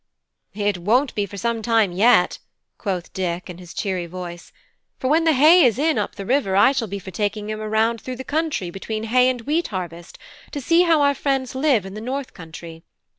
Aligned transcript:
"It 0.55 0.79
won't 0.79 1.13
be 1.13 1.27
for 1.27 1.37
some 1.37 1.61
time 1.61 1.91
yet," 1.91 2.39
quoth 2.79 3.13
Dick, 3.13 3.51
in 3.51 3.59
his 3.59 3.71
cheery 3.71 4.07
voice; 4.07 4.51
"for 4.97 5.07
when 5.11 5.25
the 5.25 5.33
hay 5.33 5.63
is 5.63 5.77
in 5.77 5.99
up 5.99 6.15
the 6.15 6.25
river, 6.25 6.55
I 6.55 6.71
shall 6.71 6.87
be 6.87 6.97
for 6.97 7.11
taking 7.11 7.51
him 7.51 7.59
a 7.61 7.69
round 7.69 8.01
through 8.01 8.15
the 8.15 8.23
country 8.23 8.71
between 8.71 9.03
hay 9.03 9.29
and 9.29 9.41
wheat 9.41 9.67
harvest, 9.67 10.17
to 10.53 10.59
see 10.59 10.81
how 10.81 11.03
our 11.03 11.13
friends 11.13 11.53
live 11.53 11.85
in 11.85 11.93
the 11.93 12.01
north 12.01 12.33
country. 12.33 12.81